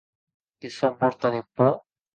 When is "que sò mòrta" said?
0.59-1.27